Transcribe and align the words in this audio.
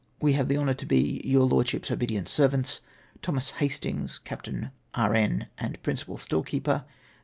"We 0.19 0.33
have 0.33 0.47
the 0.47 0.57
honour 0.57 0.73
to 0.73 0.85
be," 0.87 1.21
Your 1.23 1.43
Lordship's 1.45 1.91
obedient 1.91 2.27
servants," 2.27 2.81
Thomas 3.21 3.51
Hastings, 3.51 4.17
Capt. 4.17 4.47
E. 4.47 4.53
N., 4.97 5.47
and 5.59 5.83
Principal 5.83 6.17
Storekeeper. 6.17 6.85